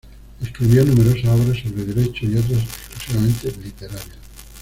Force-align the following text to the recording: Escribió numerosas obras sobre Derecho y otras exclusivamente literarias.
Escribió 0.41 0.83
numerosas 0.83 1.25
obras 1.27 1.59
sobre 1.59 1.85
Derecho 1.85 2.25
y 2.25 2.35
otras 2.35 2.63
exclusivamente 2.63 3.51
literarias. 3.63 4.17